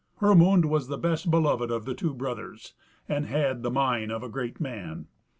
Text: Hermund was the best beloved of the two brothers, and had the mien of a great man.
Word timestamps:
Hermund 0.19 0.65
was 0.65 0.87
the 0.87 0.97
best 0.97 1.29
beloved 1.29 1.69
of 1.69 1.85
the 1.85 1.93
two 1.93 2.15
brothers, 2.15 2.73
and 3.07 3.27
had 3.27 3.61
the 3.61 3.69
mien 3.69 4.09
of 4.09 4.23
a 4.23 4.29
great 4.29 4.59
man. 4.59 5.05